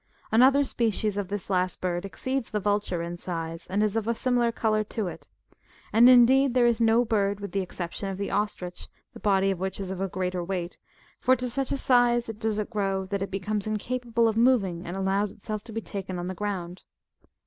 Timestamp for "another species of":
0.31-1.27